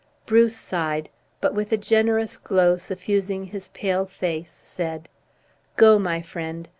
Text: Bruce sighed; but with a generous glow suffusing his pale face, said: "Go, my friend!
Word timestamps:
Bruce 0.25 0.55
sighed; 0.57 1.09
but 1.41 1.53
with 1.53 1.71
a 1.71 1.77
generous 1.77 2.35
glow 2.35 2.75
suffusing 2.75 3.43
his 3.43 3.67
pale 3.67 4.07
face, 4.07 4.59
said: 4.63 5.07
"Go, 5.75 5.99
my 5.99 6.23
friend! 6.23 6.67